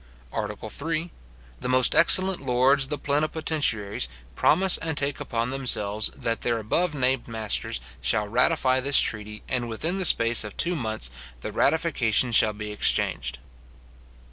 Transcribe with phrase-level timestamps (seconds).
[0.33, 0.49] ART.
[0.63, 1.11] III.
[1.59, 7.27] The most excellent lords the plenipotentiaries promise and take upon themselves, that their above named
[7.27, 11.11] masters shall ratify this treaty; and within the space of two months
[11.41, 13.37] the ratification shall be exchanged.